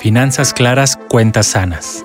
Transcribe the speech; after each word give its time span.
Finanzas 0.00 0.52
claras, 0.52 0.96
cuentas 1.08 1.46
sanas. 1.46 2.04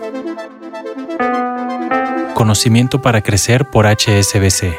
Conocimiento 2.36 3.01
para 3.01 3.22
crecer 3.22 3.66
por 3.66 3.88
HSBC. 3.88 4.75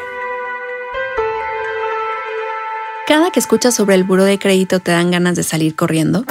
Cada 3.09 3.30
que 3.30 3.40
escuchas 3.40 3.74
sobre 3.74 3.96
el 3.96 4.04
buro 4.04 4.24
de 4.24 4.38
crédito 4.38 4.80
te 4.80 4.93
dan 4.93 5.11
ganas 5.11 5.35
de 5.35 5.43
salir 5.43 5.74
corriendo. 5.74 6.24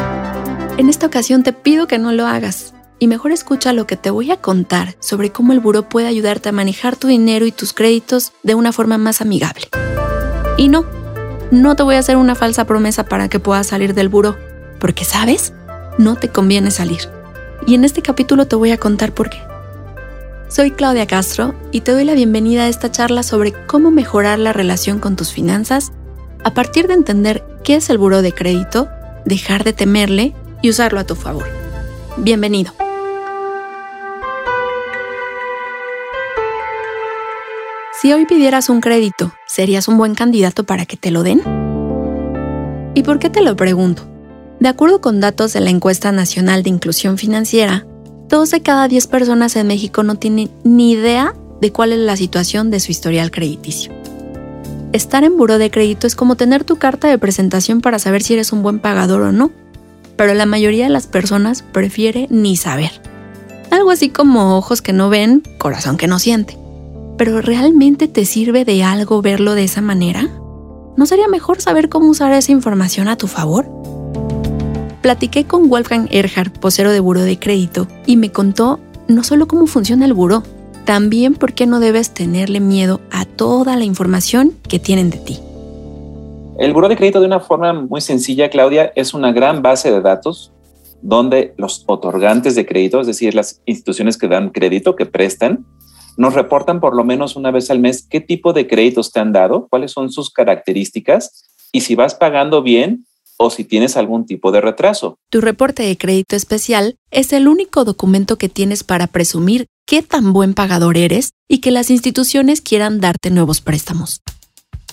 En 0.78 0.90
esta 0.90 1.08
ocasión 1.08 1.44
te 1.44 1.52
pido 1.52 1.88
que 1.88 1.98
no 1.98 2.14
lo 2.14 2.28
hagas 2.28 2.74
y 3.00 3.08
mejor 3.08 3.32
escucha 3.32 3.74
lo 3.74 3.88
que 3.88 3.98
te 3.98 4.10
voy 4.10 4.32
a 4.32 4.38
contar 4.38 4.96
sobre 5.00 5.32
cómo 5.32 5.54
el 5.54 5.60
buro 5.60 5.90
puede 5.90 6.08
ayudarte 6.08 6.50
a 6.50 6.54
manejar 6.54 6.96
tu 6.96 7.08
dinero 7.08 7.46
y 7.46 7.52
tus 7.52 7.74
créditos 7.74 8.32
de 8.44 8.56
una 8.56 8.72
forma 8.72 8.98
más 8.98 9.22
amigable. 9.22 9.68
Y 10.58 10.70
no, 10.70 10.86
no 11.52 11.76
te 11.76 11.84
voy 11.84 11.96
a 11.96 12.00
hacer 12.00 12.18
una 12.18 12.36
falsa 12.36 12.66
promesa 12.66 13.06
para 13.06 13.30
que 13.30 13.40
puedas 13.40 13.68
salir 13.68 13.94
del 13.94 14.10
buro, 14.10 14.38
porque 14.80 15.06
sabes, 15.06 15.54
no 15.98 16.16
te 16.16 16.30
conviene 16.30 16.72
salir. 16.72 17.02
Y 17.66 17.76
en 17.76 17.84
este 17.84 18.02
capítulo 18.02 18.48
te 18.48 18.56
voy 18.56 18.72
a 18.72 18.78
contar 18.78 19.14
por 19.14 19.30
qué. 19.30 19.42
Soy 20.50 20.72
Claudia 20.72 21.08
Castro 21.08 21.56
y 21.72 21.82
te 21.82 21.92
doy 21.92 22.06
la 22.06 22.14
bienvenida 22.14 22.64
a 22.64 22.68
esta 22.70 22.92
charla 22.92 23.24
sobre 23.24 23.54
cómo 23.66 23.92
mejorar 23.92 24.40
la 24.40 24.54
relación 24.54 25.00
con 25.00 25.16
tus 25.16 25.34
finanzas 25.34 25.92
a 26.44 26.54
partir 26.54 26.88
de 26.88 26.94
entender 26.94 27.44
qué 27.64 27.76
es 27.76 27.90
el 27.90 27.98
buro 27.98 28.22
de 28.22 28.32
crédito, 28.32 28.88
dejar 29.26 29.64
de 29.64 29.74
temerle 29.74 30.34
y 30.62 30.70
usarlo 30.70 31.00
a 31.00 31.04
tu 31.04 31.16
favor. 31.16 31.46
Bienvenido. 32.18 32.87
Si 38.00 38.14
hoy 38.14 38.28
pidieras 38.28 38.70
un 38.70 38.80
crédito, 38.80 39.34
¿serías 39.48 39.88
un 39.88 39.98
buen 39.98 40.14
candidato 40.14 40.66
para 40.66 40.86
que 40.86 40.98
te 40.98 41.10
lo 41.10 41.24
den? 41.24 41.42
¿Y 42.94 43.02
por 43.02 43.18
qué 43.18 43.32
te 43.32 43.42
lo 43.42 43.56
pregunto? 43.56 44.04
De 44.60 44.70
acuerdo 44.70 45.02
con 45.02 45.20
datos 45.20 45.54
de 45.54 45.62
la 45.62 45.72
encuesta 45.72 46.12
nacional 46.12 46.62
de 46.62 46.70
inclusión 46.70 47.18
financiera, 47.18 47.88
dos 48.30 48.52
de 48.52 48.62
cada 48.62 48.88
10 48.88 49.08
personas 49.08 49.56
en 49.56 49.66
México 49.66 50.04
no 50.04 50.14
tienen 50.14 50.52
ni 50.64 50.92
idea 50.92 51.34
de 51.60 51.72
cuál 51.72 51.92
es 51.92 51.98
la 51.98 52.16
situación 52.16 52.70
de 52.70 52.80
su 52.80 52.92
historial 52.92 53.32
crediticio. 53.32 53.92
Estar 54.94 55.24
en 55.24 55.36
buro 55.36 55.58
de 55.58 55.72
crédito 55.72 56.06
es 56.06 56.16
como 56.16 56.36
tener 56.36 56.64
tu 56.66 56.76
carta 56.76 57.08
de 57.08 57.18
presentación 57.18 57.82
para 57.82 57.98
saber 57.98 58.22
si 58.22 58.36
eres 58.36 58.54
un 58.54 58.62
buen 58.62 58.78
pagador 58.78 59.24
o 59.24 59.32
no, 59.32 59.50
pero 60.16 60.36
la 60.36 60.46
mayoría 60.46 60.84
de 60.84 60.92
las 60.92 61.08
personas 61.08 61.64
prefiere 61.64 62.28
ni 62.30 62.58
saber. 62.58 62.92
Algo 63.72 63.90
así 63.90 64.10
como 64.10 64.56
ojos 64.56 64.84
que 64.84 64.94
no 64.94 65.10
ven, 65.10 65.42
corazón 65.58 65.98
que 65.98 66.06
no 66.06 66.20
siente. 66.20 66.60
¿Pero 67.18 67.42
realmente 67.42 68.08
te 68.08 68.26
sirve 68.26 68.66
de 68.66 68.84
algo 68.84 69.22
verlo 69.22 69.56
de 69.56 69.64
esa 69.64 69.82
manera? 69.82 70.30
¿No 70.96 71.06
sería 71.06 71.28
mejor 71.28 71.62
saber 71.62 71.90
cómo 71.90 72.10
usar 72.10 72.32
esa 72.34 72.52
información 72.52 73.08
a 73.08 73.18
tu 73.18 73.28
favor? 73.28 73.78
platiqué 75.08 75.46
con 75.46 75.70
Wolfgang 75.70 76.10
Erhard, 76.12 76.52
posero 76.60 76.92
de 76.92 77.00
Buró 77.00 77.22
de 77.22 77.40
Crédito, 77.40 77.88
y 78.06 78.18
me 78.18 78.30
contó 78.30 78.82
no 79.08 79.24
solo 79.24 79.48
cómo 79.48 79.66
funciona 79.66 80.04
el 80.04 80.14
buró, 80.14 80.44
también 80.84 81.34
por 81.34 81.54
qué 81.54 81.66
no 81.66 81.80
debes 81.80 82.14
tenerle 82.14 82.60
miedo 82.60 83.00
a 83.10 83.24
toda 83.24 83.78
la 83.78 83.86
información 83.86 84.52
que 84.68 84.80
tienen 84.80 85.10
de 85.10 85.18
ti. 85.20 85.40
El 86.60 86.74
Buró 86.74 86.90
de 86.90 86.98
Crédito 86.98 87.22
de 87.22 87.26
una 87.26 87.40
forma 87.40 87.72
muy 87.72 88.02
sencilla, 88.02 88.50
Claudia, 88.50 88.92
es 88.98 89.14
una 89.14 89.32
gran 89.32 89.62
base 89.62 89.92
de 89.94 90.02
datos 90.02 90.52
donde 91.02 91.54
los 91.56 91.86
otorgantes 91.88 92.56
de 92.56 92.66
crédito, 92.66 93.00
es 93.00 93.08
decir, 93.08 93.34
las 93.34 93.62
instituciones 93.66 94.18
que 94.18 94.28
dan 94.28 94.50
crédito, 94.50 94.98
que 94.98 95.06
prestan, 95.06 95.66
nos 96.18 96.34
reportan 96.34 96.80
por 96.80 96.96
lo 96.96 97.04
menos 97.04 97.36
una 97.36 97.52
vez 97.52 97.70
al 97.70 97.80
mes 97.80 98.06
qué 98.10 98.20
tipo 98.20 98.52
de 98.52 98.68
créditos 98.68 99.12
te 99.12 99.20
han 99.20 99.32
dado, 99.32 99.68
cuáles 99.70 99.92
son 99.92 100.12
sus 100.12 100.32
características 100.32 101.50
y 101.72 101.82
si 101.82 101.96
vas 101.96 102.16
pagando 102.16 102.62
bien 102.62 103.06
o 103.38 103.52
si 103.52 103.64
tienes 103.64 103.96
algún 103.98 104.26
tipo 104.26 104.52
de 104.52 104.62
retraso. 104.62 105.20
Tu 105.30 105.42
reporte 105.42 105.84
de 105.84 105.98
crédito 105.98 106.36
especial 106.36 106.96
es 107.12 107.34
el 107.34 107.48
único 107.48 107.86
documento 107.86 108.38
que 108.38 108.50
tienes 108.50 108.84
para 108.84 109.08
presumir 109.08 109.68
qué 109.86 110.02
tan 110.02 110.34
buen 110.34 110.56
pagador 110.56 110.98
eres 110.98 111.32
y 111.48 111.60
que 111.60 111.72
las 111.72 111.92
instituciones 111.92 112.62
quieran 112.62 113.00
darte 113.00 113.30
nuevos 113.30 113.62
préstamos. 113.62 114.22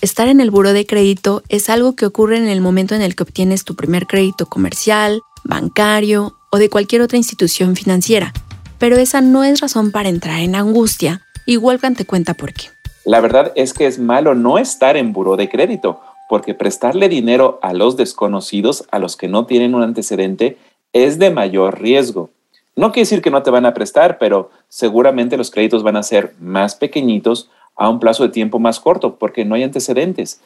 Estar 0.01 0.27
en 0.27 0.41
el 0.41 0.51
buro 0.51 0.73
de 0.73 0.85
crédito 0.85 1.41
es 1.49 1.69
algo 1.69 1.95
que 1.95 2.05
ocurre 2.05 2.37
en 2.37 2.47
el 2.47 2.61
momento 2.61 2.93
en 2.93 3.01
el 3.01 3.15
que 3.15 3.23
obtienes 3.23 3.63
tu 3.63 3.75
primer 3.75 4.05
crédito 4.05 4.45
comercial, 4.45 5.21
bancario 5.43 6.37
o 6.51 6.57
de 6.57 6.69
cualquier 6.69 7.01
otra 7.01 7.17
institución 7.17 7.75
financiera, 7.75 8.33
pero 8.79 8.97
esa 8.97 9.21
no 9.21 9.43
es 9.43 9.59
razón 9.61 9.91
para 9.91 10.09
entrar 10.09 10.39
en 10.39 10.55
angustia 10.55 11.21
y 11.45 11.57
Wolfgang 11.57 11.95
te 11.95 12.05
cuenta 12.05 12.33
por 12.33 12.53
qué. 12.53 12.65
La 13.05 13.21
verdad 13.21 13.51
es 13.55 13.73
que 13.73 13.85
es 13.85 13.99
malo 13.99 14.33
no 14.33 14.57
estar 14.57 14.97
en 14.97 15.13
buro 15.13 15.37
de 15.37 15.49
crédito 15.49 16.01
porque 16.27 16.53
prestarle 16.53 17.07
dinero 17.09 17.59
a 17.61 17.73
los 17.73 17.97
desconocidos, 17.97 18.85
a 18.91 18.99
los 18.99 19.15
que 19.15 19.27
no 19.27 19.45
tienen 19.45 19.75
un 19.75 19.83
antecedente, 19.83 20.57
es 20.91 21.19
de 21.19 21.29
mayor 21.29 21.79
riesgo. 21.79 22.29
No 22.75 22.91
quiere 22.91 23.05
decir 23.05 23.21
que 23.21 23.29
no 23.29 23.43
te 23.43 23.51
van 23.51 23.65
a 23.65 23.73
prestar, 23.73 24.17
pero 24.17 24.49
seguramente 24.67 25.37
los 25.37 25.51
créditos 25.51 25.83
van 25.83 25.95
a 25.95 26.03
ser 26.03 26.33
más 26.39 26.75
pequeñitos 26.75 27.49
a 27.75 27.89
un 27.89 27.99
plazo 27.99 28.23
de 28.23 28.29
tiempo 28.29 28.59
más 28.59 28.79
corto, 28.79 29.15
porque 29.15 29.45
no 29.45 29.55
hay 29.55 29.63
antecedentes. 29.63 30.41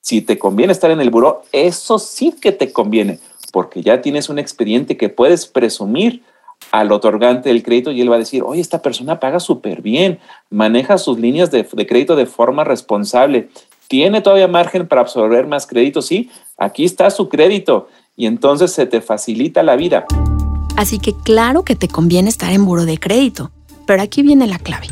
Si 0.00 0.20
te 0.20 0.38
conviene 0.38 0.72
estar 0.72 0.90
en 0.90 1.00
el 1.00 1.10
buró, 1.10 1.42
eso 1.52 1.98
sí 1.98 2.34
que 2.40 2.52
te 2.52 2.72
conviene, 2.72 3.18
porque 3.52 3.82
ya 3.82 4.02
tienes 4.02 4.28
un 4.28 4.38
expediente 4.38 4.96
que 4.96 5.10
puedes 5.10 5.46
presumir 5.46 6.22
al 6.70 6.92
otorgante 6.92 7.48
del 7.48 7.62
crédito 7.62 7.90
y 7.90 8.00
él 8.00 8.10
va 8.10 8.16
a 8.16 8.20
decir, 8.20 8.42
oye, 8.44 8.60
esta 8.60 8.82
persona 8.82 9.18
paga 9.18 9.40
súper 9.40 9.82
bien, 9.82 10.18
maneja 10.50 10.98
sus 10.98 11.18
líneas 11.18 11.50
de, 11.50 11.64
crédito 11.64 12.16
de 12.16 12.26
forma 12.26 12.64
responsable 12.64 13.48
tiene 13.88 14.20
todavía 14.20 14.46
margen 14.46 14.86
para 14.86 15.00
absorber 15.00 15.48
más 15.48 15.66
crédito, 15.66 16.00
sí, 16.00 16.30
aquí 16.56 16.84
está 16.84 17.10
su 17.10 17.28
crédito 17.28 17.88
y 18.16 18.26
entonces 18.26 18.72
se 18.72 18.86
te 18.86 19.00
facilita 19.00 19.64
la 19.64 19.74
vida. 19.74 20.06
Así 20.76 21.00
que 21.00 21.12
claro 21.12 21.64
que 21.64 21.74
te 21.74 21.88
conviene 21.88 22.28
estar 22.28 22.52
en 22.52 22.64
buro 22.64 22.84
de 22.84 22.98
crédito, 22.98 23.50
pero 23.86 24.02
aquí 24.02 24.22
viene 24.22 24.46
la 24.46 24.60
clave. 24.60 24.86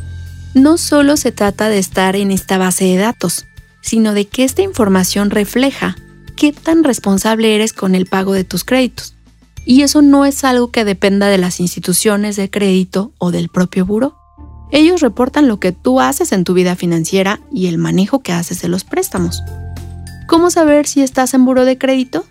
No 0.55 0.79
solo 0.79 1.17
se 1.17 1.31
trata 1.31 1.69
de 1.69 1.79
estar 1.79 2.17
en 2.17 2.33
esta 2.33 2.59
base 2.59 2.87
de 2.87 2.97
datos, 2.97 3.47
sino 3.83 4.15
de 4.15 4.27
que 4.27 4.43
esta 4.43 4.63
información 4.63 5.31
refleja 5.31 5.95
qué 6.37 6.53
tan 6.53 6.83
responsable 6.83 7.55
eres 7.55 7.73
con 7.73 7.95
el 7.95 8.07
pago 8.07 8.33
de 8.33 8.45
tus 8.45 8.65
créditos. 8.65 9.15
Y 9.71 9.83
eso 9.83 10.01
no 10.01 10.25
es 10.25 10.45
algo 10.45 10.71
que 10.71 10.87
dependa 10.87 11.29
de 11.29 11.37
las 11.37 11.61
instituciones 11.61 12.37
de 12.37 12.49
crédito 12.49 13.13
o 13.19 13.31
del 13.31 13.51
propio 13.51 13.85
buro. 13.85 14.17
Ellos 14.71 15.03
reportan 15.03 15.47
lo 15.47 15.61
que 15.61 15.73
tú 15.73 16.01
haces 16.01 16.33
en 16.33 16.45
tu 16.45 16.55
vida 16.55 16.75
financiera 16.75 17.41
y 17.53 17.67
el 17.67 17.77
manejo 17.77 18.21
que 18.21 18.33
haces 18.33 18.63
de 18.63 18.69
los 18.69 18.85
préstamos. 18.85 19.43
¿Cómo 20.27 20.49
saber 20.49 20.87
si 20.87 21.03
estás 21.03 21.35
en 21.35 21.45
buro 21.45 21.67
de 21.67 21.77
crédito? 21.77 22.25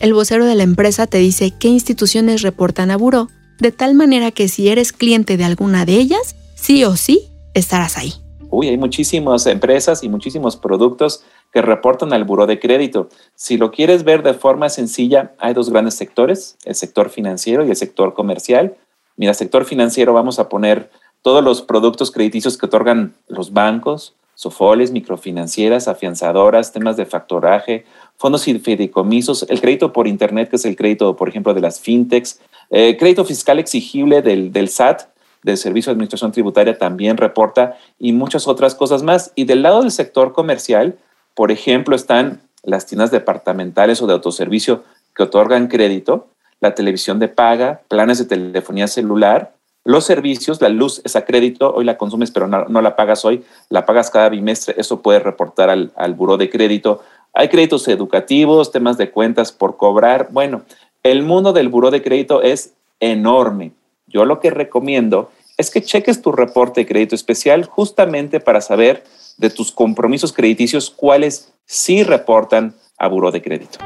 El 0.00 0.14
vocero 0.14 0.46
de 0.46 0.56
la 0.56 0.64
empresa 0.64 1.06
te 1.06 1.18
dice 1.18 1.52
qué 1.52 1.68
instituciones 1.68 2.42
reportan 2.42 2.90
a 2.90 2.96
buro, 2.96 3.28
de 3.60 3.70
tal 3.70 3.94
manera 3.94 4.32
que 4.32 4.48
si 4.48 4.68
eres 4.68 4.92
cliente 4.92 5.36
de 5.36 5.44
alguna 5.44 5.86
de 5.86 5.94
ellas, 5.94 6.34
sí 6.56 6.84
o 6.84 6.96
sí 6.96 7.28
estarás 7.54 7.98
ahí. 7.98 8.14
Uy, 8.50 8.66
hay 8.66 8.78
muchísimas 8.78 9.46
empresas 9.46 10.02
y 10.02 10.08
muchísimos 10.08 10.56
productos 10.56 11.22
que 11.52 11.62
reportan 11.62 12.12
al 12.12 12.24
buro 12.24 12.46
de 12.46 12.60
crédito. 12.60 13.08
Si 13.34 13.56
lo 13.56 13.70
quieres 13.70 14.04
ver 14.04 14.22
de 14.22 14.34
forma 14.34 14.68
sencilla, 14.68 15.32
hay 15.38 15.54
dos 15.54 15.70
grandes 15.70 15.94
sectores, 15.94 16.56
el 16.64 16.74
sector 16.74 17.10
financiero 17.10 17.64
y 17.64 17.70
el 17.70 17.76
sector 17.76 18.14
comercial. 18.14 18.76
Mira, 19.16 19.34
sector 19.34 19.64
financiero 19.64 20.12
vamos 20.12 20.38
a 20.38 20.48
poner 20.48 20.90
todos 21.22 21.44
los 21.44 21.62
productos 21.62 22.10
crediticios 22.10 22.56
que 22.56 22.66
otorgan 22.66 23.14
los 23.28 23.52
bancos, 23.52 24.14
sofoles, 24.34 24.90
microfinancieras, 24.90 25.86
afianzadoras, 25.86 26.72
temas 26.72 26.96
de 26.96 27.04
factoraje, 27.04 27.84
fondos 28.16 28.48
y 28.48 28.58
fideicomisos, 28.58 29.44
el 29.50 29.60
crédito 29.60 29.92
por 29.92 30.06
Internet, 30.06 30.48
que 30.48 30.56
es 30.56 30.64
el 30.64 30.76
crédito, 30.76 31.14
por 31.14 31.28
ejemplo, 31.28 31.52
de 31.52 31.60
las 31.60 31.78
fintechs, 31.80 32.40
eh, 32.70 32.96
crédito 32.96 33.26
fiscal 33.26 33.58
exigible 33.58 34.22
del, 34.22 34.50
del 34.50 34.70
SAT, 34.70 35.02
del 35.42 35.58
Servicio 35.58 35.90
de 35.90 35.94
Administración 35.94 36.32
Tributaria, 36.32 36.78
también 36.78 37.18
reporta, 37.18 37.76
y 37.98 38.12
muchas 38.12 38.48
otras 38.48 38.74
cosas 38.74 39.02
más. 39.02 39.32
Y 39.34 39.44
del 39.44 39.62
lado 39.62 39.82
del 39.82 39.90
sector 39.90 40.32
comercial, 40.32 40.96
por 41.40 41.50
ejemplo, 41.50 41.96
están 41.96 42.42
las 42.64 42.84
tiendas 42.84 43.10
departamentales 43.10 44.02
o 44.02 44.06
de 44.06 44.12
autoservicio 44.12 44.84
que 45.16 45.22
otorgan 45.22 45.68
crédito, 45.68 46.26
la 46.60 46.74
televisión 46.74 47.18
de 47.18 47.28
paga, 47.28 47.80
planes 47.88 48.18
de 48.18 48.26
telefonía 48.26 48.86
celular, 48.86 49.54
los 49.82 50.04
servicios, 50.04 50.60
la 50.60 50.68
luz 50.68 51.00
es 51.02 51.16
a 51.16 51.24
crédito, 51.24 51.72
hoy 51.74 51.86
la 51.86 51.96
consumes 51.96 52.30
pero 52.30 52.46
no, 52.46 52.82
la 52.82 52.94
pagas 52.94 53.24
hoy, 53.24 53.42
la 53.70 53.86
pagas 53.86 54.10
cada 54.10 54.28
bimestre, 54.28 54.74
eso 54.76 55.00
puede 55.00 55.18
reportar 55.18 55.70
al, 55.70 55.92
al 55.96 56.12
buró 56.12 56.36
de 56.36 56.50
crédito. 56.50 57.00
Hay 57.32 57.48
créditos 57.48 57.88
educativos, 57.88 58.70
temas 58.70 58.98
de 58.98 59.10
cuentas 59.10 59.50
por 59.50 59.78
cobrar. 59.78 60.28
Bueno, 60.32 60.64
el 61.02 61.22
mundo 61.22 61.54
del 61.54 61.70
buró 61.70 61.90
de 61.90 62.02
crédito 62.02 62.42
es 62.42 62.74
enorme. 63.00 63.72
Yo 64.06 64.26
lo 64.26 64.40
que 64.40 64.50
recomiendo 64.50 65.30
es 65.60 65.70
que 65.70 65.82
cheques 65.82 66.22
tu 66.22 66.32
reporte 66.32 66.80
de 66.80 66.86
crédito 66.86 67.14
especial 67.14 67.64
justamente 67.64 68.40
para 68.40 68.60
saber 68.60 69.04
de 69.38 69.50
tus 69.50 69.70
compromisos 69.72 70.32
crediticios 70.32 70.90
cuáles 70.90 71.52
sí 71.66 72.02
reportan 72.02 72.74
a 72.98 73.08
buró 73.08 73.30
de 73.30 73.40
crédito. 73.40 73.78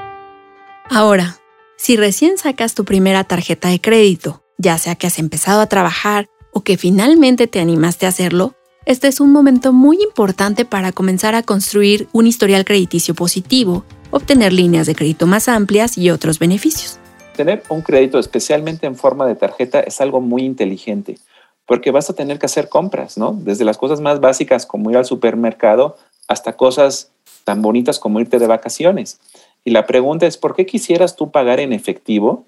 Ahora, 0.90 1.38
si 1.76 1.96
recién 1.96 2.38
sacas 2.38 2.74
tu 2.74 2.84
primera 2.84 3.24
tarjeta 3.24 3.68
de 3.68 3.80
crédito 3.80 4.44
ya 4.58 4.78
sea 4.78 4.94
que 4.94 5.06
has 5.06 5.18
empezado 5.18 5.60
a 5.60 5.66
trabajar 5.66 6.28
o 6.52 6.62
que 6.62 6.76
finalmente 6.76 7.46
te 7.46 7.60
animaste 7.60 8.06
a 8.06 8.10
hacerlo, 8.10 8.54
este 8.86 9.08
es 9.08 9.20
un 9.20 9.32
momento 9.32 9.72
muy 9.72 9.98
importante 10.02 10.64
para 10.64 10.92
comenzar 10.92 11.34
a 11.34 11.42
construir 11.42 12.08
un 12.12 12.26
historial 12.26 12.64
crediticio 12.64 13.14
positivo 13.14 13.84
obtener 14.10 14.52
líneas 14.52 14.86
de 14.86 14.94
crédito 14.94 15.26
más 15.26 15.48
amplias 15.48 15.98
y 15.98 16.10
otros 16.10 16.38
beneficios. 16.38 17.00
Tener 17.36 17.64
un 17.68 17.82
crédito 17.82 18.20
especialmente 18.20 18.86
en 18.86 18.94
forma 18.94 19.26
de 19.26 19.34
tarjeta 19.34 19.80
es 19.80 20.00
algo 20.00 20.20
muy 20.20 20.44
inteligente 20.44 21.16
porque 21.66 21.90
vas 21.90 22.10
a 22.10 22.14
tener 22.14 22.38
que 22.38 22.46
hacer 22.46 22.68
compras, 22.68 23.16
¿no? 23.16 23.32
Desde 23.32 23.64
las 23.64 23.78
cosas 23.78 24.00
más 24.00 24.20
básicas 24.20 24.66
como 24.66 24.90
ir 24.90 24.96
al 24.96 25.04
supermercado 25.04 25.96
hasta 26.28 26.56
cosas 26.56 27.10
tan 27.44 27.62
bonitas 27.62 27.98
como 27.98 28.20
irte 28.20 28.38
de 28.38 28.46
vacaciones. 28.46 29.20
Y 29.64 29.70
la 29.70 29.86
pregunta 29.86 30.26
es, 30.26 30.36
¿por 30.36 30.54
qué 30.54 30.66
quisieras 30.66 31.16
tú 31.16 31.30
pagar 31.30 31.60
en 31.60 31.72
efectivo 31.72 32.44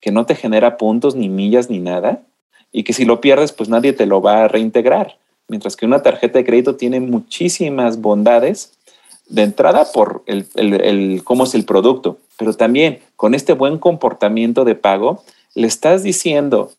que 0.00 0.10
no 0.10 0.26
te 0.26 0.34
genera 0.34 0.76
puntos 0.76 1.14
ni 1.14 1.28
millas 1.28 1.68
ni 1.68 1.78
nada? 1.78 2.22
Y 2.72 2.84
que 2.84 2.92
si 2.92 3.04
lo 3.04 3.20
pierdes, 3.20 3.52
pues 3.52 3.68
nadie 3.68 3.92
te 3.92 4.06
lo 4.06 4.20
va 4.20 4.44
a 4.44 4.48
reintegrar. 4.48 5.18
Mientras 5.48 5.76
que 5.76 5.86
una 5.86 6.02
tarjeta 6.02 6.38
de 6.38 6.44
crédito 6.44 6.76
tiene 6.76 7.00
muchísimas 7.00 8.00
bondades 8.00 8.72
de 9.28 9.42
entrada 9.42 9.86
por 9.92 10.22
el, 10.26 11.22
cómo 11.24 11.44
es 11.44 11.54
el 11.54 11.64
producto, 11.64 12.18
pero 12.38 12.54
también 12.54 13.00
con 13.16 13.34
este 13.34 13.52
buen 13.52 13.78
comportamiento 13.78 14.64
de 14.64 14.74
pago, 14.74 15.22
le 15.54 15.66
estás 15.66 16.02
diciendo 16.02 16.72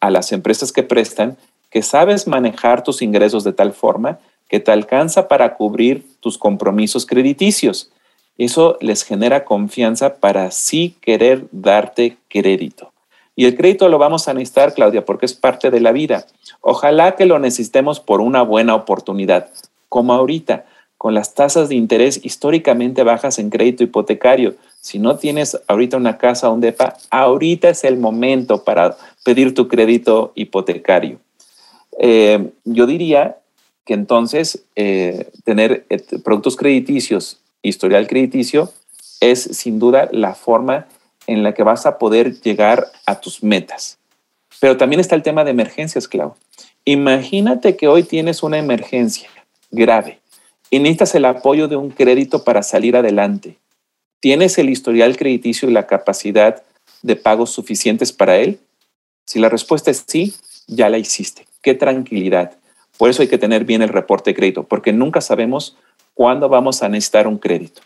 a 0.00 0.10
las 0.10 0.32
empresas 0.32 0.72
que 0.72 0.82
prestan 0.82 1.36
que 1.70 1.82
sabes 1.82 2.26
manejar 2.26 2.82
tus 2.82 3.02
ingresos 3.02 3.44
de 3.44 3.52
tal 3.52 3.72
forma 3.72 4.18
que 4.48 4.60
te 4.60 4.72
alcanza 4.72 5.28
para 5.28 5.54
cubrir 5.54 6.06
tus 6.20 6.38
compromisos 6.38 7.04
crediticios. 7.04 7.90
Eso 8.38 8.78
les 8.80 9.02
genera 9.02 9.44
confianza 9.44 10.16
para 10.16 10.50
sí 10.50 10.96
querer 11.00 11.46
darte 11.52 12.16
crédito. 12.28 12.92
Y 13.36 13.44
el 13.44 13.56
crédito 13.56 13.88
lo 13.88 13.98
vamos 13.98 14.26
a 14.26 14.34
necesitar, 14.34 14.74
Claudia, 14.74 15.04
porque 15.04 15.26
es 15.26 15.34
parte 15.34 15.70
de 15.70 15.80
la 15.80 15.92
vida. 15.92 16.26
Ojalá 16.60 17.14
que 17.14 17.26
lo 17.26 17.38
necesitemos 17.38 18.00
por 18.00 18.20
una 18.20 18.42
buena 18.42 18.74
oportunidad, 18.74 19.50
como 19.88 20.12
ahorita, 20.12 20.64
con 20.98 21.14
las 21.14 21.34
tasas 21.34 21.68
de 21.68 21.76
interés 21.76 22.20
históricamente 22.24 23.04
bajas 23.04 23.38
en 23.38 23.50
crédito 23.50 23.84
hipotecario. 23.84 24.56
Si 24.80 24.98
no 24.98 25.16
tienes 25.16 25.56
ahorita 25.68 25.96
una 25.96 26.18
casa 26.18 26.50
o 26.50 26.54
un 26.54 26.60
DEPA, 26.60 26.96
ahorita 27.10 27.70
es 27.70 27.84
el 27.84 27.98
momento 27.98 28.64
para 28.64 28.96
pedir 29.24 29.54
tu 29.54 29.68
crédito 29.68 30.32
hipotecario. 30.34 31.20
Eh, 32.00 32.50
yo 32.64 32.86
diría 32.86 33.38
que 33.86 33.94
entonces 33.94 34.64
eh, 34.74 35.30
tener 35.44 35.86
eh, 35.88 36.00
productos 36.24 36.56
crediticios, 36.56 37.40
historial 37.62 38.08
crediticio, 38.08 38.72
es 39.20 39.40
sin 39.40 39.78
duda 39.78 40.08
la 40.12 40.34
forma 40.34 40.86
en 41.28 41.42
la 41.42 41.54
que 41.54 41.62
vas 41.62 41.86
a 41.86 41.98
poder 41.98 42.40
llegar 42.40 42.88
a 43.06 43.20
tus 43.20 43.42
metas. 43.42 43.98
Pero 44.60 44.76
también 44.76 44.98
está 44.98 45.14
el 45.14 45.22
tema 45.22 45.44
de 45.44 45.52
emergencias, 45.52 46.08
Clau. 46.08 46.34
Imagínate 46.84 47.76
que 47.76 47.86
hoy 47.86 48.02
tienes 48.02 48.42
una 48.42 48.58
emergencia 48.58 49.28
grave 49.70 50.18
y 50.70 50.78
necesitas 50.78 51.14
el 51.14 51.24
apoyo 51.24 51.68
de 51.68 51.76
un 51.76 51.90
crédito 51.90 52.44
para 52.44 52.62
salir 52.62 52.96
adelante. 52.96 53.58
¿Tienes 54.20 54.58
el 54.58 54.68
historial 54.68 55.16
crediticio 55.16 55.68
y 55.68 55.72
la 55.72 55.86
capacidad 55.86 56.62
de 57.02 57.16
pagos 57.16 57.50
suficientes 57.50 58.12
para 58.12 58.38
él? 58.38 58.58
Si 59.26 59.38
la 59.38 59.48
respuesta 59.48 59.90
es 59.90 60.04
sí, 60.06 60.34
ya 60.66 60.88
la 60.88 60.98
hiciste. 60.98 61.46
Qué 61.62 61.74
tranquilidad. 61.74 62.52
Por 62.96 63.10
eso 63.10 63.22
hay 63.22 63.28
que 63.28 63.38
tener 63.38 63.64
bien 63.64 63.82
el 63.82 63.90
reporte 63.90 64.30
de 64.30 64.34
crédito, 64.34 64.64
porque 64.64 64.92
nunca 64.92 65.20
sabemos 65.20 65.76
cuándo 66.14 66.48
vamos 66.48 66.82
a 66.82 66.88
necesitar 66.88 67.28
un 67.28 67.38
crédito. 67.38 67.80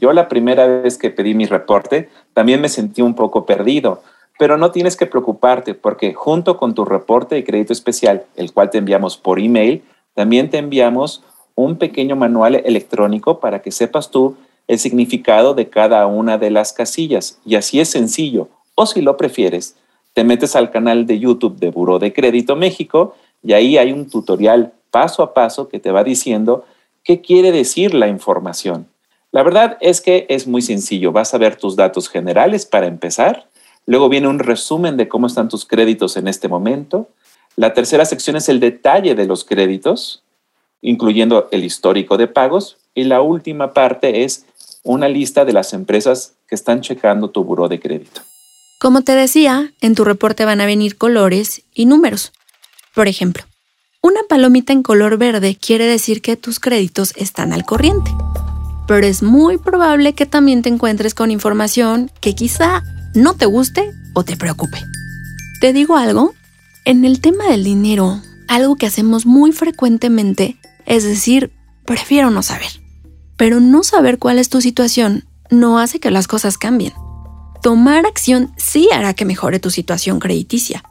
Yo 0.00 0.12
la 0.12 0.28
primera 0.28 0.66
vez 0.66 0.98
que 0.98 1.10
pedí 1.10 1.34
mi 1.34 1.46
reporte 1.46 2.10
también 2.34 2.60
me 2.60 2.68
sentí 2.68 3.00
un 3.00 3.14
poco 3.14 3.46
perdido, 3.46 4.02
pero 4.38 4.58
no 4.58 4.70
tienes 4.70 4.94
que 4.94 5.06
preocuparte 5.06 5.74
porque 5.74 6.12
junto 6.12 6.58
con 6.58 6.74
tu 6.74 6.84
reporte 6.84 7.34
de 7.34 7.44
crédito 7.44 7.72
especial, 7.72 8.24
el 8.36 8.52
cual 8.52 8.70
te 8.70 8.78
enviamos 8.78 9.16
por 9.16 9.40
email, 9.40 9.82
también 10.16 10.48
te 10.48 10.56
enviamos 10.56 11.22
un 11.54 11.76
pequeño 11.76 12.16
manual 12.16 12.56
electrónico 12.56 13.38
para 13.38 13.60
que 13.60 13.70
sepas 13.70 14.10
tú 14.10 14.34
el 14.66 14.78
significado 14.78 15.52
de 15.52 15.68
cada 15.68 16.06
una 16.06 16.38
de 16.38 16.50
las 16.50 16.72
casillas. 16.72 17.38
Y 17.44 17.54
así 17.54 17.80
es 17.80 17.90
sencillo. 17.90 18.48
O 18.74 18.86
si 18.86 19.02
lo 19.02 19.18
prefieres, 19.18 19.76
te 20.14 20.24
metes 20.24 20.56
al 20.56 20.70
canal 20.70 21.04
de 21.06 21.18
YouTube 21.18 21.58
de 21.58 21.70
Buró 21.70 21.98
de 21.98 22.14
Crédito 22.14 22.56
México 22.56 23.14
y 23.42 23.52
ahí 23.52 23.76
hay 23.76 23.92
un 23.92 24.08
tutorial 24.08 24.72
paso 24.90 25.22
a 25.22 25.34
paso 25.34 25.68
que 25.68 25.80
te 25.80 25.90
va 25.90 26.02
diciendo 26.02 26.64
qué 27.04 27.20
quiere 27.20 27.52
decir 27.52 27.92
la 27.92 28.08
información. 28.08 28.88
La 29.32 29.42
verdad 29.42 29.76
es 29.82 30.00
que 30.00 30.24
es 30.30 30.46
muy 30.46 30.62
sencillo. 30.62 31.12
Vas 31.12 31.34
a 31.34 31.38
ver 31.38 31.56
tus 31.56 31.76
datos 31.76 32.08
generales 32.08 32.64
para 32.64 32.86
empezar. 32.86 33.50
Luego 33.84 34.08
viene 34.08 34.28
un 34.28 34.38
resumen 34.38 34.96
de 34.96 35.08
cómo 35.08 35.26
están 35.26 35.50
tus 35.50 35.66
créditos 35.66 36.16
en 36.16 36.26
este 36.26 36.48
momento. 36.48 37.08
La 37.56 37.72
tercera 37.72 38.04
sección 38.04 38.36
es 38.36 38.50
el 38.50 38.60
detalle 38.60 39.14
de 39.14 39.24
los 39.24 39.44
créditos, 39.44 40.22
incluyendo 40.82 41.48
el 41.50 41.64
histórico 41.64 42.18
de 42.18 42.28
pagos. 42.28 42.76
Y 42.94 43.04
la 43.04 43.22
última 43.22 43.72
parte 43.72 44.24
es 44.24 44.44
una 44.82 45.08
lista 45.08 45.46
de 45.46 45.54
las 45.54 45.72
empresas 45.72 46.34
que 46.46 46.54
están 46.54 46.82
checando 46.82 47.30
tu 47.30 47.44
buró 47.44 47.68
de 47.68 47.80
crédito. 47.80 48.20
Como 48.78 49.02
te 49.02 49.12
decía, 49.12 49.72
en 49.80 49.94
tu 49.94 50.04
reporte 50.04 50.44
van 50.44 50.60
a 50.60 50.66
venir 50.66 50.98
colores 50.98 51.62
y 51.74 51.86
números. 51.86 52.32
Por 52.94 53.08
ejemplo, 53.08 53.44
una 54.02 54.20
palomita 54.28 54.74
en 54.74 54.82
color 54.82 55.16
verde 55.16 55.56
quiere 55.56 55.86
decir 55.86 56.20
que 56.20 56.36
tus 56.36 56.60
créditos 56.60 57.14
están 57.16 57.54
al 57.54 57.64
corriente. 57.64 58.10
Pero 58.86 59.06
es 59.06 59.22
muy 59.22 59.56
probable 59.56 60.12
que 60.12 60.26
también 60.26 60.62
te 60.62 60.68
encuentres 60.68 61.14
con 61.14 61.30
información 61.30 62.10
que 62.20 62.34
quizá 62.34 62.82
no 63.14 63.34
te 63.34 63.46
guste 63.46 63.92
o 64.14 64.24
te 64.24 64.36
preocupe. 64.36 64.78
¿Te 65.60 65.72
digo 65.72 65.96
algo? 65.96 66.34
En 66.86 67.04
el 67.04 67.20
tema 67.20 67.48
del 67.48 67.64
dinero, 67.64 68.22
algo 68.46 68.76
que 68.76 68.86
hacemos 68.86 69.26
muy 69.26 69.50
frecuentemente 69.50 70.56
es 70.86 71.02
decir, 71.02 71.50
prefiero 71.84 72.30
no 72.30 72.44
saber. 72.44 72.70
Pero 73.36 73.58
no 73.58 73.82
saber 73.82 74.20
cuál 74.20 74.38
es 74.38 74.50
tu 74.50 74.60
situación 74.60 75.24
no 75.50 75.80
hace 75.80 75.98
que 75.98 76.12
las 76.12 76.28
cosas 76.28 76.58
cambien. 76.58 76.92
Tomar 77.60 78.06
acción 78.06 78.52
sí 78.56 78.88
hará 78.92 79.14
que 79.14 79.24
mejore 79.24 79.58
tu 79.58 79.70
situación 79.70 80.20
crediticia. 80.20 80.84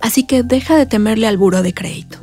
Así 0.00 0.22
que 0.22 0.44
deja 0.44 0.76
de 0.76 0.86
temerle 0.86 1.26
al 1.26 1.38
buro 1.38 1.64
de 1.64 1.74
crédito. 1.74 2.18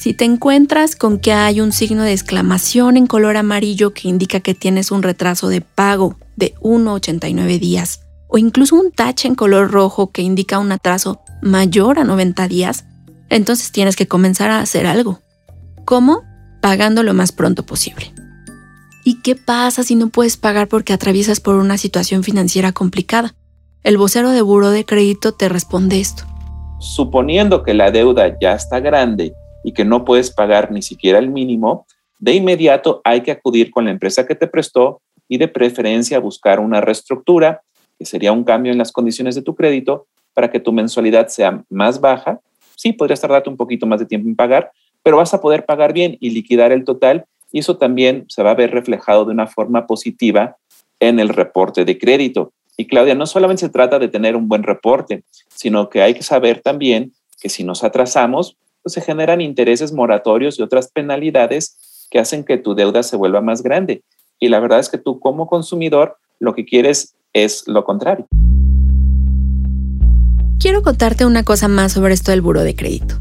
Si 0.00 0.12
te 0.12 0.24
encuentras 0.24 0.96
con 0.96 1.20
que 1.20 1.32
hay 1.32 1.60
un 1.60 1.70
signo 1.70 2.02
de 2.02 2.14
exclamación 2.14 2.96
en 2.96 3.06
color 3.06 3.36
amarillo 3.36 3.94
que 3.94 4.08
indica 4.08 4.40
que 4.40 4.56
tienes 4.56 4.90
un 4.90 5.04
retraso 5.04 5.46
de 5.46 5.60
pago 5.60 6.16
de 6.34 6.56
1,89 6.62 7.60
días, 7.60 8.00
o 8.26 8.38
incluso 8.38 8.74
un 8.74 8.90
tache 8.90 9.28
en 9.28 9.36
color 9.36 9.70
rojo 9.70 10.10
que 10.10 10.22
indica 10.22 10.58
un 10.58 10.72
atraso 10.72 11.21
mayor 11.42 11.98
a 11.98 12.04
90 12.04 12.48
días, 12.48 12.86
entonces 13.28 13.72
tienes 13.72 13.96
que 13.96 14.08
comenzar 14.08 14.50
a 14.50 14.60
hacer 14.60 14.86
algo. 14.86 15.20
¿Cómo? 15.84 16.22
Pagando 16.60 17.02
lo 17.02 17.12
más 17.12 17.32
pronto 17.32 17.66
posible. 17.66 18.12
¿Y 19.04 19.20
qué 19.20 19.36
pasa 19.36 19.82
si 19.82 19.96
no 19.96 20.08
puedes 20.08 20.36
pagar 20.36 20.68
porque 20.68 20.92
atraviesas 20.92 21.40
por 21.40 21.56
una 21.56 21.76
situación 21.76 22.22
financiera 22.22 22.72
complicada? 22.72 23.34
el 23.84 23.98
vocero 23.98 24.30
de 24.30 24.42
Buro 24.42 24.70
de 24.70 24.84
Crédito 24.84 25.32
te 25.32 25.48
responde 25.48 26.00
esto. 26.00 26.22
Suponiendo 26.78 27.62
que 27.64 27.74
la 27.74 27.90
deuda 27.90 28.36
ya 28.40 28.54
está 28.54 28.78
grande 28.80 29.34
y 29.64 29.72
que 29.72 29.84
no 29.84 30.04
puedes 30.04 30.30
pagar 30.30 30.70
ni 30.70 30.82
siquiera 30.82 31.18
el 31.18 31.30
mínimo, 31.30 31.86
de 32.18 32.34
inmediato 32.34 33.00
hay 33.04 33.22
que 33.22 33.32
acudir 33.32 33.70
con 33.70 33.84
la 33.84 33.90
empresa 33.90 34.26
que 34.26 34.36
te 34.36 34.46
prestó 34.46 35.00
y 35.28 35.38
de 35.38 35.48
preferencia 35.48 36.20
buscar 36.20 36.60
una 36.60 36.80
reestructura, 36.80 37.62
que 37.98 38.04
sería 38.04 38.32
un 38.32 38.44
cambio 38.44 38.70
en 38.70 38.78
las 38.78 38.92
condiciones 38.92 39.34
de 39.34 39.42
tu 39.42 39.54
crédito 39.56 40.06
para 40.34 40.50
que 40.50 40.60
tu 40.60 40.72
mensualidad 40.72 41.28
sea 41.28 41.62
más 41.68 42.00
baja. 42.00 42.40
Sí, 42.76 42.92
podrías 42.92 43.20
tardarte 43.20 43.50
un 43.50 43.56
poquito 43.56 43.86
más 43.86 44.00
de 44.00 44.06
tiempo 44.06 44.28
en 44.28 44.36
pagar, 44.36 44.72
pero 45.02 45.16
vas 45.16 45.34
a 45.34 45.40
poder 45.40 45.64
pagar 45.64 45.92
bien 45.92 46.16
y 46.20 46.30
liquidar 46.30 46.72
el 46.72 46.84
total 46.84 47.26
y 47.52 47.60
eso 47.60 47.76
también 47.76 48.24
se 48.28 48.42
va 48.42 48.52
a 48.52 48.54
ver 48.54 48.70
reflejado 48.70 49.24
de 49.24 49.32
una 49.32 49.46
forma 49.46 49.86
positiva 49.86 50.56
en 50.98 51.20
el 51.20 51.28
reporte 51.28 51.84
de 51.84 51.98
crédito. 51.98 52.52
Y 52.76 52.86
Claudia, 52.86 53.14
no 53.14 53.26
solamente 53.26 53.60
se 53.60 53.68
trata 53.68 53.98
de 53.98 54.08
tener 54.08 54.34
un 54.34 54.48
buen 54.48 54.62
reporte, 54.62 55.22
sino 55.54 55.90
que 55.90 56.00
hay 56.00 56.14
que 56.14 56.22
saber 56.22 56.62
también 56.62 57.12
que 57.40 57.50
si 57.50 57.62
nos 57.62 57.84
atrasamos, 57.84 58.56
pues 58.82 58.94
se 58.94 59.00
generan 59.02 59.40
intereses 59.40 59.92
moratorios 59.92 60.58
y 60.58 60.62
otras 60.62 60.90
penalidades 60.90 62.06
que 62.10 62.18
hacen 62.18 62.44
que 62.44 62.56
tu 62.56 62.74
deuda 62.74 63.02
se 63.02 63.16
vuelva 63.16 63.40
más 63.40 63.62
grande. 63.62 64.02
Y 64.40 64.48
la 64.48 64.60
verdad 64.60 64.80
es 64.80 64.88
que 64.88 64.98
tú 64.98 65.20
como 65.20 65.46
consumidor 65.46 66.16
lo 66.40 66.54
que 66.54 66.64
quieres 66.64 67.14
es 67.32 67.68
lo 67.68 67.84
contrario. 67.84 68.26
Quiero 70.62 70.82
contarte 70.82 71.26
una 71.26 71.42
cosa 71.42 71.66
más 71.66 71.90
sobre 71.90 72.14
esto 72.14 72.30
del 72.30 72.40
buro 72.40 72.62
de 72.62 72.76
crédito. 72.76 73.20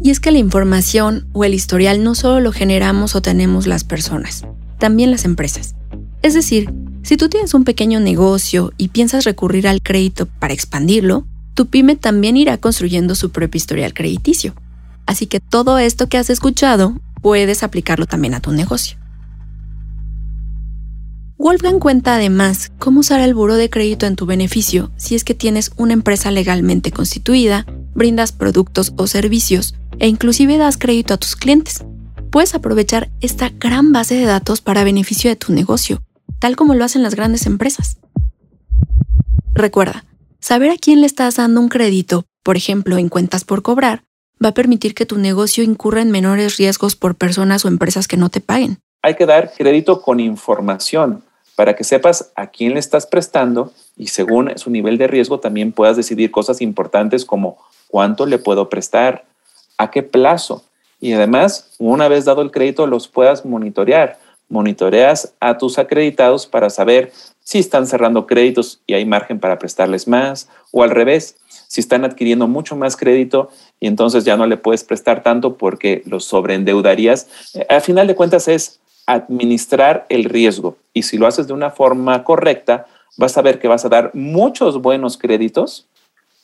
Y 0.00 0.10
es 0.10 0.20
que 0.20 0.30
la 0.30 0.38
información 0.38 1.26
o 1.32 1.42
el 1.42 1.52
historial 1.52 2.04
no 2.04 2.14
solo 2.14 2.38
lo 2.38 2.52
generamos 2.52 3.16
o 3.16 3.20
tenemos 3.20 3.66
las 3.66 3.82
personas, 3.82 4.44
también 4.78 5.10
las 5.10 5.24
empresas. 5.24 5.74
Es 6.22 6.34
decir, 6.34 6.72
si 7.02 7.16
tú 7.16 7.28
tienes 7.28 7.52
un 7.52 7.64
pequeño 7.64 7.98
negocio 7.98 8.72
y 8.76 8.90
piensas 8.90 9.24
recurrir 9.24 9.66
al 9.66 9.82
crédito 9.82 10.26
para 10.26 10.54
expandirlo, 10.54 11.26
tu 11.54 11.66
pyme 11.66 11.96
también 11.96 12.36
irá 12.36 12.58
construyendo 12.58 13.16
su 13.16 13.30
propio 13.30 13.58
historial 13.58 13.92
crediticio. 13.92 14.54
Así 15.04 15.26
que 15.26 15.40
todo 15.40 15.78
esto 15.78 16.08
que 16.08 16.16
has 16.16 16.30
escuchado 16.30 17.00
puedes 17.20 17.64
aplicarlo 17.64 18.06
también 18.06 18.34
a 18.34 18.40
tu 18.40 18.52
negocio. 18.52 18.98
Wolfgang 21.38 21.78
cuenta 21.78 22.16
además 22.16 22.70
cómo 22.78 23.00
usar 23.00 23.20
el 23.20 23.32
buro 23.32 23.54
de 23.54 23.70
crédito 23.70 24.06
en 24.06 24.16
tu 24.16 24.26
beneficio 24.26 24.90
si 24.96 25.14
es 25.14 25.24
que 25.24 25.34
tienes 25.34 25.70
una 25.76 25.92
empresa 25.92 26.30
legalmente 26.30 26.90
constituida, 26.90 27.64
brindas 27.94 28.32
productos 28.32 28.92
o 28.96 29.06
servicios 29.06 29.74
e 29.98 30.08
inclusive 30.08 30.58
das 30.58 30.76
crédito 30.76 31.14
a 31.14 31.16
tus 31.16 31.36
clientes. 31.36 31.84
Puedes 32.30 32.54
aprovechar 32.54 33.10
esta 33.20 33.50
gran 33.50 33.92
base 33.92 34.16
de 34.16 34.24
datos 34.24 34.60
para 34.60 34.84
beneficio 34.84 35.30
de 35.30 35.36
tu 35.36 35.52
negocio 35.52 36.02
tal 36.38 36.56
como 36.56 36.74
lo 36.74 36.84
hacen 36.84 37.02
las 37.02 37.14
grandes 37.14 37.46
empresas. 37.46 37.98
Recuerda, 39.52 40.04
saber 40.40 40.70
a 40.70 40.76
quién 40.76 41.00
le 41.00 41.06
estás 41.06 41.36
dando 41.36 41.60
un 41.60 41.68
crédito, 41.68 42.24
por 42.42 42.56
ejemplo, 42.56 42.98
en 42.98 43.08
cuentas 43.08 43.44
por 43.44 43.62
cobrar, 43.62 44.04
va 44.42 44.50
a 44.50 44.54
permitir 44.54 44.94
que 44.94 45.06
tu 45.06 45.18
negocio 45.18 45.64
incurra 45.64 46.00
en 46.00 46.10
menores 46.10 46.56
riesgos 46.56 46.96
por 46.96 47.16
personas 47.16 47.64
o 47.64 47.68
empresas 47.68 48.06
que 48.06 48.16
no 48.16 48.28
te 48.28 48.40
paguen. 48.40 48.78
Hay 49.02 49.16
que 49.16 49.26
dar 49.26 49.52
crédito 49.56 50.00
con 50.00 50.20
información 50.20 51.24
para 51.58 51.74
que 51.74 51.82
sepas 51.82 52.30
a 52.36 52.46
quién 52.46 52.74
le 52.74 52.78
estás 52.78 53.04
prestando 53.04 53.72
y 53.96 54.06
según 54.06 54.56
su 54.58 54.70
nivel 54.70 54.96
de 54.96 55.08
riesgo 55.08 55.40
también 55.40 55.72
puedas 55.72 55.96
decidir 55.96 56.30
cosas 56.30 56.60
importantes 56.60 57.24
como 57.24 57.58
cuánto 57.88 58.26
le 58.26 58.38
puedo 58.38 58.68
prestar, 58.68 59.24
a 59.76 59.90
qué 59.90 60.04
plazo 60.04 60.62
y 61.00 61.14
además, 61.14 61.70
una 61.80 62.06
vez 62.06 62.24
dado 62.24 62.42
el 62.42 62.52
crédito, 62.52 62.86
los 62.86 63.08
puedas 63.08 63.44
monitorear 63.44 64.20
monitoreas 64.48 65.34
a 65.40 65.58
tus 65.58 65.80
acreditados 65.80 66.46
para 66.46 66.70
saber 66.70 67.10
si 67.40 67.58
están 67.58 67.88
cerrando 67.88 68.28
créditos 68.28 68.80
y 68.86 68.94
hay 68.94 69.04
margen 69.04 69.40
para 69.40 69.58
prestarles 69.58 70.06
más 70.06 70.48
o 70.70 70.84
al 70.84 70.90
revés, 70.90 71.38
si 71.66 71.80
están 71.80 72.04
adquiriendo 72.04 72.46
mucho 72.46 72.76
más 72.76 72.96
crédito 72.96 73.50
y 73.80 73.88
entonces 73.88 74.24
ya 74.24 74.36
no 74.36 74.46
le 74.46 74.58
puedes 74.58 74.84
prestar 74.84 75.24
tanto 75.24 75.56
porque 75.56 76.02
los 76.06 76.24
sobreendeudarías. 76.24 77.26
Eh, 77.54 77.66
al 77.68 77.80
final 77.80 78.06
de 78.06 78.14
cuentas 78.14 78.46
es 78.46 78.78
administrar 79.08 80.04
el 80.10 80.24
riesgo 80.24 80.76
y 80.92 81.04
si 81.04 81.16
lo 81.16 81.26
haces 81.26 81.46
de 81.46 81.54
una 81.54 81.70
forma 81.70 82.24
correcta, 82.24 82.86
vas 83.16 83.38
a 83.38 83.42
ver 83.42 83.58
que 83.58 83.66
vas 83.66 83.84
a 83.86 83.88
dar 83.88 84.10
muchos 84.14 84.82
buenos 84.82 85.16
créditos 85.16 85.86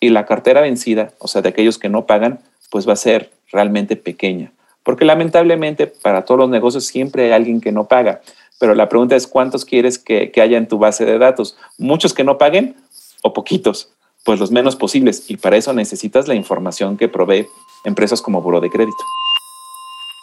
y 0.01 0.09
la 0.09 0.25
cartera 0.25 0.63
vencida, 0.63 1.13
o 1.19 1.29
sea, 1.29 1.43
de 1.43 1.51
aquellos 1.51 1.79
que 1.79 1.91
no 1.91 2.07
pagan, 2.07 2.41
pues 2.71 2.89
va 2.89 2.95
a 2.95 2.97
ser 2.97 3.31
realmente 3.53 3.97
pequeña. 3.97 4.51
Porque 4.83 5.05
lamentablemente 5.05 5.87
para 5.87 6.25
todos 6.25 6.41
los 6.41 6.51
negocios 6.51 6.87
siempre 6.87 7.27
hay 7.27 7.33
alguien 7.33 7.61
que 7.61 7.71
no 7.71 7.85
paga. 7.85 8.23
Pero 8.59 8.75
la 8.75 8.89
pregunta 8.89 9.15
es, 9.15 9.27
¿cuántos 9.27 9.67
quieres 9.67 9.99
que, 9.99 10.33
haya 10.41 10.57
en 10.57 10.67
tu 10.67 10.79
base 10.79 11.05
de 11.05 11.19
datos? 11.19 11.59
¿Muchos 11.77 12.15
que 12.15 12.25
no 12.25 12.39
paguen 12.39 12.77
o 13.23 13.35
poquitos? 13.35 13.91
Pues 14.25 14.41
los 14.41 14.51
menos 14.51 14.75
posibles. 14.75 15.31
Y 15.31 15.37
para 15.37 15.59
eso 15.59 15.75
necesitas 15.75 16.29
la 16.29 16.35
información 16.35 16.97
que 16.97 17.09
provee 17.09 17.47
empresas 17.85 18.23
como 18.23 18.41
Buro 18.41 18.61
de 18.61 18.71
Crédito. 18.71 19.05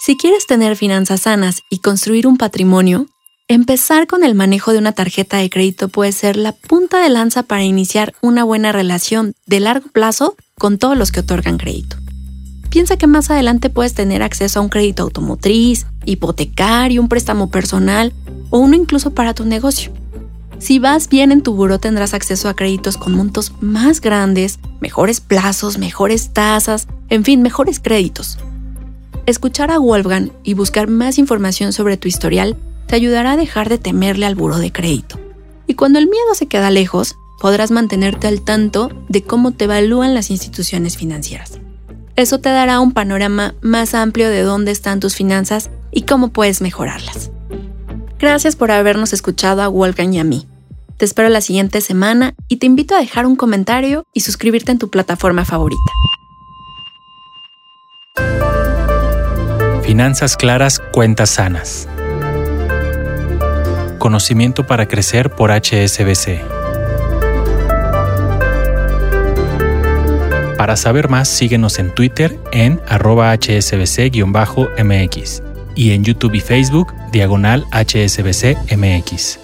Si 0.04 0.18
quieres 0.18 0.48
tener 0.48 0.76
finanzas 0.76 1.22
sanas 1.22 1.62
y 1.70 1.78
construir 1.78 2.26
un 2.26 2.38
patrimonio, 2.38 3.06
empezar 3.48 4.08
con 4.08 4.24
el 4.24 4.34
manejo 4.34 4.72
de 4.72 4.80
una 4.80 4.94
tarjeta 4.94 5.38
de 5.38 5.52
crédito 5.52 5.90
puede 5.90 6.12
ser 6.12 6.38
la 6.38 6.54
punta 6.54 7.04
de 7.04 7.10
lanza 7.10 7.44
para 7.44 7.64
iniciar 7.64 8.16
una 8.20 8.44
buena 8.44 8.72
relación 8.72 9.36
de 9.46 9.60
largo 9.60 9.90
plazo 9.90 10.36
con 10.58 10.80
todos 10.80 10.98
los 10.98 11.12
que 11.12 11.20
otorgan 11.20 11.60
crédito 11.60 11.98
piensa 12.72 12.98
que 12.98 13.06
más 13.06 13.30
adelante 13.30 13.70
puedes 13.70 13.94
tener 13.94 14.24
acceso 14.24 14.60
a 14.60 14.64
un 14.64 14.70
crédito 14.70 15.04
automotriz, 15.04 15.86
hipotecario, 16.06 17.02
un 17.02 17.10
préstamo 17.10 17.52
personal 17.52 18.14
o 18.50 18.60
uno 18.60 18.76
incluso 18.76 19.14
para 19.14 19.34
tu 19.34 19.46
negocio. 19.46 19.92
Si 20.58 20.80
vas 20.80 21.10
bien 21.10 21.32
en 21.32 21.44
tu 21.44 21.54
buro 21.54 21.80
tendrás 21.80 22.14
acceso 22.14 22.48
a 22.48 22.56
créditos 22.56 22.96
con 22.96 23.14
montos 23.14 23.52
más 23.60 24.00
grandes, 24.00 24.60
mejores 24.80 25.20
plazos, 25.20 25.78
mejores 25.78 26.32
tasas, 26.32 26.88
en 27.10 27.26
fin, 27.26 27.42
mejores 27.42 27.80
créditos. 27.80 28.38
Escuchar 29.28 29.70
a 29.70 29.78
Wolfgang 29.78 30.32
y 30.44 30.56
buscar 30.56 30.88
más 30.88 31.20
información 31.20 31.74
sobre 31.74 31.98
tu 31.98 32.08
historial 32.08 32.58
te 32.88 32.96
ayudará 32.96 33.34
a 33.34 33.38
dejar 33.38 33.70
de 33.70 33.78
temerle 33.78 34.26
al 34.26 34.36
buro 34.36 34.58
de 34.58 34.72
crédito. 34.72 35.20
Y 35.68 35.76
cuando 35.76 36.00
el 36.00 36.08
miedo 36.08 36.34
se 36.34 36.48
queda 36.48 36.72
lejos, 36.72 37.16
podrás 37.40 37.72
mantenerte 37.72 38.28
al 38.28 38.42
tanto 38.42 38.92
de 39.10 39.24
cómo 39.24 39.52
te 39.52 39.66
evalúan 39.66 40.16
las 40.16 40.32
instituciones 40.32 40.98
financieras. 40.98 41.60
Eso 42.16 42.40
te 42.40 42.50
dará 42.50 42.80
un 42.80 42.92
panorama 42.92 43.54
más 43.62 43.94
amplio 43.94 44.30
de 44.30 44.42
dónde 44.42 44.72
están 44.72 45.00
tus 45.00 45.16
finanzas 45.16 45.70
y 45.92 46.02
cómo 46.02 46.30
puedes 46.30 46.62
mejorarlas. 46.62 47.32
Gracias 48.20 48.56
por 48.56 48.72
habernos 48.72 49.14
escuchado 49.14 49.62
a 49.62 49.68
Wolfgang 49.68 50.14
y 50.14 50.20
a 50.20 50.24
mí. 50.24 50.48
Te 50.98 51.06
espero 51.06 51.30
la 51.30 51.42
siguiente 51.42 51.82
semana 51.82 52.34
y 52.48 52.58
te 52.58 52.66
invito 52.66 52.96
a 52.96 53.00
dejar 53.00 53.26
un 53.26 53.36
comentario 53.36 54.04
y 54.14 54.22
suscribirte 54.22 54.72
en 54.72 54.80
tu 54.80 54.90
plataforma 54.90 55.46
favorita. 55.46 55.92
Finanzas 59.92 60.38
claras, 60.38 60.80
cuentas 60.80 61.32
sanas. 61.32 61.86
Conocimiento 63.98 64.66
para 64.66 64.88
crecer 64.88 65.30
por 65.30 65.52
HSBC. 65.52 66.40
Para 70.58 70.78
saber 70.78 71.10
más, 71.10 71.28
síguenos 71.28 71.78
en 71.78 71.94
Twitter 71.94 72.40
en 72.54 72.80
arroba 72.88 73.34
hsbc-mx 73.34 74.14
y 75.76 75.92
en 75.92 76.06
YouTube 76.06 76.36
y 76.36 76.40
Facebook 76.40 76.94
diagonal 77.12 77.66
hsbc-mx. 77.74 79.41